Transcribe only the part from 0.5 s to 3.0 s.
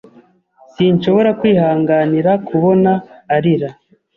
Sinshobora kwihanganira kubona